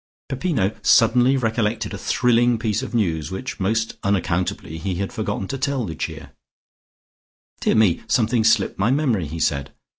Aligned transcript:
Peppino 0.29 0.75
suddenly 0.81 1.37
recollected 1.37 1.93
a 1.93 1.97
thrilling 1.99 2.57
piece 2.57 2.81
of 2.81 2.95
news 2.95 3.29
which 3.29 3.59
most 3.59 3.97
unaccountably 4.01 4.79
he 4.79 4.95
had 4.95 5.13
forgotten 5.13 5.47
to 5.47 5.59
tell 5.59 5.85
Lucia. 5.85 6.33
"Dear 7.59 7.75
me, 7.75 8.01
something 8.07 8.43
slipped 8.43 8.79
my 8.79 8.89
memory," 8.89 9.27
he 9.27 9.39
said. 9.39 9.73